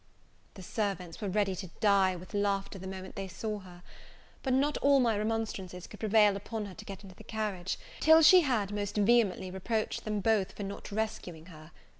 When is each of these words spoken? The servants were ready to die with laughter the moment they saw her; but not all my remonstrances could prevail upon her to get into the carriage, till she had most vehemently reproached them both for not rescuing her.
The 0.55 0.63
servants 0.63 1.21
were 1.21 1.29
ready 1.29 1.55
to 1.55 1.67
die 1.79 2.15
with 2.15 2.33
laughter 2.33 2.79
the 2.79 2.87
moment 2.87 3.15
they 3.15 3.27
saw 3.27 3.59
her; 3.59 3.83
but 4.41 4.51
not 4.51 4.75
all 4.77 4.99
my 4.99 5.15
remonstrances 5.15 5.85
could 5.85 5.99
prevail 5.99 6.35
upon 6.35 6.65
her 6.65 6.73
to 6.73 6.85
get 6.85 7.03
into 7.03 7.13
the 7.13 7.23
carriage, 7.23 7.77
till 7.99 8.23
she 8.23 8.41
had 8.41 8.73
most 8.73 8.97
vehemently 8.97 9.51
reproached 9.51 10.03
them 10.03 10.19
both 10.19 10.53
for 10.53 10.63
not 10.63 10.91
rescuing 10.91 11.45
her. 11.53 11.69